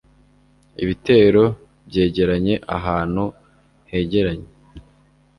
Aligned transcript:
ibitero 0.83 1.43
byegeranye 1.87 2.55
ahantu 2.77 3.23
hegeranye 3.91 4.49